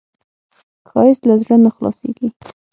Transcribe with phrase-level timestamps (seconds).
[0.89, 2.27] ښایست له زړه نه خلاصېږي